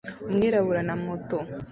Umwirabura 0.29 0.81
na 0.87 0.95
moto 1.05 1.37